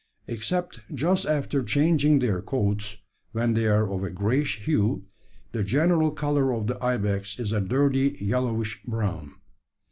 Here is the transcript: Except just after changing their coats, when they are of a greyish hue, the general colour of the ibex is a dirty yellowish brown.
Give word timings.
Except 0.25 0.79
just 0.91 1.27
after 1.27 1.61
changing 1.61 2.17
their 2.17 2.41
coats, 2.41 2.97
when 3.33 3.53
they 3.53 3.67
are 3.67 3.87
of 3.87 4.03
a 4.03 4.09
greyish 4.09 4.61
hue, 4.63 5.05
the 5.51 5.63
general 5.63 6.09
colour 6.09 6.51
of 6.55 6.65
the 6.65 6.83
ibex 6.83 7.37
is 7.37 7.51
a 7.51 7.61
dirty 7.61 8.17
yellowish 8.19 8.81
brown. 8.83 9.35